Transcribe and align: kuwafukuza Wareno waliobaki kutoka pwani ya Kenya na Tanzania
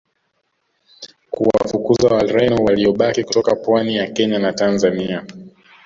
kuwafukuza 1.31 2.07
Wareno 2.07 2.55
waliobaki 2.55 3.23
kutoka 3.23 3.55
pwani 3.55 3.95
ya 3.95 4.07
Kenya 4.07 4.39
na 4.39 4.53
Tanzania 4.53 5.25